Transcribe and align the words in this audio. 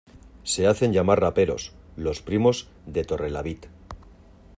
Se 0.43 0.65
hacen 0.65 0.93
llamar 0.93 1.21
raperos, 1.21 1.73
los 1.95 2.23
primos 2.23 2.67
de 2.87 3.03
Torrelavit. 3.03 3.67